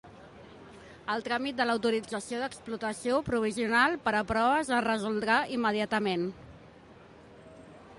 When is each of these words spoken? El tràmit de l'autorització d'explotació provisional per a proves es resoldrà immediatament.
El 1.15 1.25
tràmit 1.27 1.59
de 1.59 1.67
l'autorització 1.71 2.41
d'explotació 2.45 3.21
provisional 3.29 4.01
per 4.09 4.17
a 4.21 4.25
proves 4.35 4.75
es 4.79 4.85
resoldrà 4.91 5.41
immediatament. 5.59 6.31